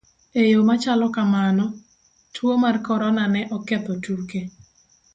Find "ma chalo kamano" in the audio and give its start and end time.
0.67-1.65